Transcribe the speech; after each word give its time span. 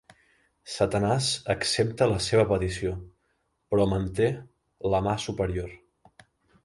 Satanàs 0.75 1.27
accepta 1.55 2.07
la 2.13 2.17
seva 2.27 2.47
petició, 2.53 2.95
però 3.75 3.87
manté 3.95 4.31
la 4.95 5.03
mà 5.09 5.15
superior. 5.29 5.77